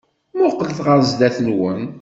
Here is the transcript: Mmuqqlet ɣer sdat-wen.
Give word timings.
Mmuqqlet 0.35 0.79
ɣer 0.85 0.99
sdat-wen. 1.11 1.81